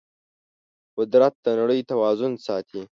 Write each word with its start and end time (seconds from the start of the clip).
قدرت 0.97 1.33
د 1.45 1.47
نړۍ 1.59 1.79
توازن 1.91 2.31
ساتي. 2.45 2.79